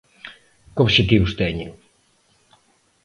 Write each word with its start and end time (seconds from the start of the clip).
Que 0.73 0.81
obxectivos 0.85 1.35
teñen? 1.41 1.71